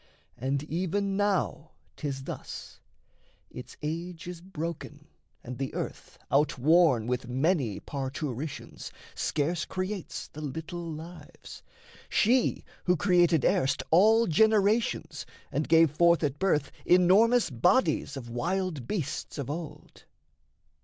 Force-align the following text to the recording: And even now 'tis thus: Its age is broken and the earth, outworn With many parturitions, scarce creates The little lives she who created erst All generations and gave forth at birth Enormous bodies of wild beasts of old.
And 0.35 0.63
even 0.63 1.15
now 1.15 1.73
'tis 1.95 2.23
thus: 2.23 2.79
Its 3.51 3.77
age 3.83 4.25
is 4.27 4.41
broken 4.41 5.05
and 5.43 5.59
the 5.59 5.71
earth, 5.75 6.17
outworn 6.31 7.05
With 7.05 7.27
many 7.27 7.79
parturitions, 7.79 8.91
scarce 9.13 9.63
creates 9.63 10.27
The 10.27 10.41
little 10.41 10.91
lives 10.91 11.61
she 12.09 12.63
who 12.85 12.97
created 12.97 13.45
erst 13.45 13.83
All 13.91 14.25
generations 14.25 15.27
and 15.51 15.69
gave 15.69 15.91
forth 15.91 16.23
at 16.23 16.39
birth 16.39 16.71
Enormous 16.83 17.51
bodies 17.51 18.17
of 18.17 18.27
wild 18.27 18.87
beasts 18.87 19.37
of 19.37 19.51
old. 19.51 20.05